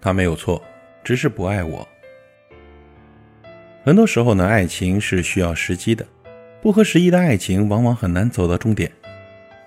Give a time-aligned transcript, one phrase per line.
[0.00, 0.62] 他没有错，
[1.04, 1.86] 只是不爱我。
[3.84, 6.06] 很多时候呢，爱情是需要时机的，
[6.62, 8.90] 不合时宜的爱情往往很难走到终点。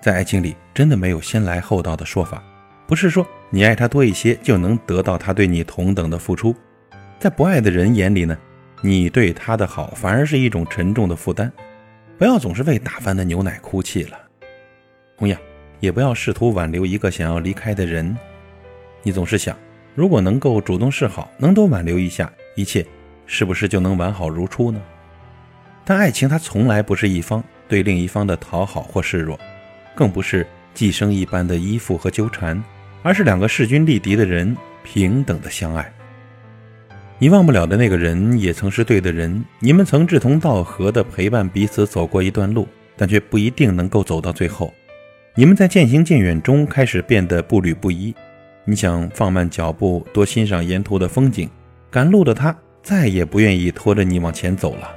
[0.00, 2.42] 在爱情里，真的没有先来后到的说法，
[2.86, 6.54] 不是说你爱他多一些就能得到他对你同等的付出。
[7.18, 8.36] 在不爱的人眼里呢，
[8.82, 11.50] 你对他的好反而是一种沉重的负担。
[12.18, 14.18] 不要总是为打翻的牛奶哭泣了。
[15.16, 15.40] 同样，
[15.80, 18.16] 也不要试图挽留一个想要离开的人。
[19.02, 19.56] 你总是想，
[19.94, 22.84] 如果能够主动示好，能多挽留一下，一切
[23.26, 24.80] 是不是就能完好如初呢？
[25.84, 29.38] 但爱情它从来不是一方对另一方的讨好或示弱，
[29.94, 32.62] 更不是寄生一般的依附和纠缠，
[33.02, 35.92] 而是两个势均力敌的人平等的相爱。
[37.18, 44.74] 你忘不了的那个人，也曾是对的人，你们曾志同道合的陪伴彼此走过一段路，但却不一定能够走到最后。
[45.36, 48.14] 你们在渐行渐远中开始变得步履不一，
[48.64, 51.48] 你想放慢脚步，多欣赏沿途的风景。
[51.90, 54.90] 赶路的他再也不愿意拖着你往前走了，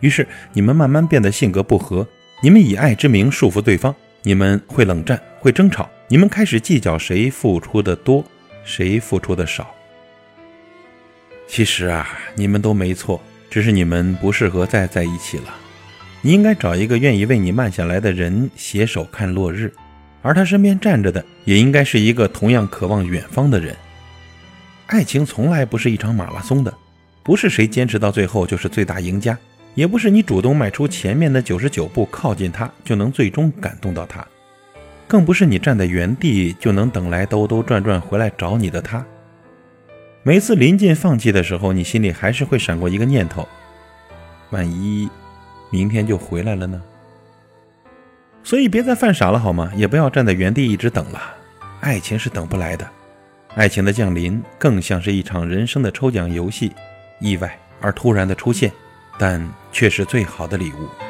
[0.00, 2.06] 于是你们慢慢变得性格不合。
[2.42, 8.24] 你们以爱之名束缚对方，你们会冷战，会争吵，你们开始计较谁付出的多，
[8.64, 9.72] 谁付出的少。
[11.46, 15.54] 其实啊，你们都没错，只是你们不适合再在一起了。
[16.20, 19.72] 你应该找一个愿意为你慢下来的人，携手看落日，
[20.24, 23.76] 而他身边站着的也应该是一个同样渴望远方的人。
[24.86, 26.72] 爱情从来不是一场马拉松的，
[27.22, 29.36] 不是谁坚持到最后就是最大赢家，
[29.74, 34.26] 也不是你主动迈出前面的九十九步靠近他就能最终感动到他，
[35.06, 39.04] 更不是你站在原地就能等来兜兜转转回来找你的他。
[40.22, 43.46] 每次临近放弃的时候，你心里还是会闪过一个念头：
[44.48, 45.06] 万一……
[45.70, 46.80] 明天就回来了呢，
[48.44, 49.72] 所以别再犯傻了好吗？
[49.74, 51.20] 也不要站在原地一直等了，
[51.80, 52.86] 爱情是等不来的，
[53.54, 56.70] 爱情的降临更像是一场人生的抽奖游戏，
[57.20, 58.70] 意外而突然的出现，
[59.18, 59.42] 但
[59.72, 61.03] 却是最好的礼物。